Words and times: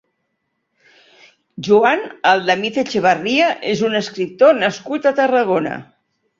Joan 1.67 2.01
Aldamizetxebarria 2.31 3.53
és 3.75 3.87
un 3.93 4.01
escriptor 4.03 4.61
nascut 4.65 5.11
a 5.11 5.15
Tarragona. 5.23 5.81